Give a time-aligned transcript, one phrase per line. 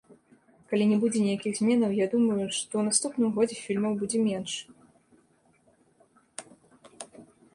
[0.69, 4.55] Калі не будзе ніякіх зменаў, я думаю, што ў наступным годзе фільмаў будзе менш.